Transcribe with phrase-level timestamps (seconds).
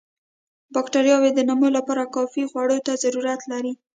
[0.73, 3.73] باکټریاوې د نمو لپاره کافي خوړو ته ضرورت لري.